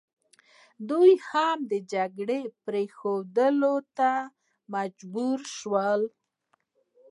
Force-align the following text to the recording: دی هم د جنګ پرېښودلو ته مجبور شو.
دی 0.89 1.09
هم 1.29 1.57
د 1.71 1.73
جنګ 1.91 2.21
پرېښودلو 2.65 3.75
ته 3.97 4.11
مجبور 4.73 5.39
شو. 5.55 5.73